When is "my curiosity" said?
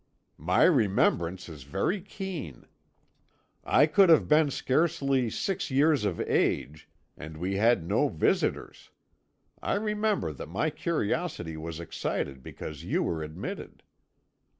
10.49-11.55